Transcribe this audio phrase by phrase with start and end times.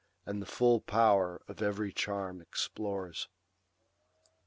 [0.25, 3.27] And the full power of every charm explores.